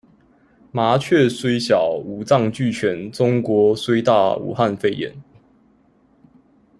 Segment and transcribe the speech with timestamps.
[0.71, 5.15] 麻雀雖小，五臟俱全；中國雖大，武漢肺炎